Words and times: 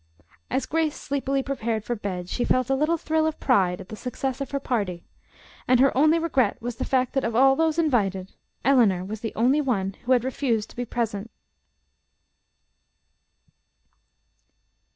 As 0.49 0.65
Grace 0.65 0.95
sleepily 0.99 1.43
prepared 1.43 1.83
for 1.83 1.95
bed, 1.95 2.27
she 2.27 2.43
felt 2.43 2.71
a 2.71 2.75
little 2.75 2.97
thrill 2.97 3.27
of 3.27 3.39
pride 3.39 3.79
at 3.79 3.89
the 3.89 3.95
success 3.95 4.41
of 4.41 4.49
her 4.49 4.59
party, 4.59 5.05
and 5.67 5.79
her 5.79 5.95
only 5.95 6.17
regret 6.17 6.59
was 6.59 6.77
the 6.77 6.85
fact 6.85 7.13
that 7.13 7.23
of 7.23 7.35
all 7.35 7.55
those 7.55 7.77
invited, 7.77 8.33
Eleanor 8.65 9.05
was 9.05 9.19
the 9.21 9.35
only 9.35 9.61
one 9.61 9.93
who 10.05 10.13
had 10.13 10.23
refused 10.23 10.71
to 10.71 10.75
be 10.75 10.85
present. 10.85 11.29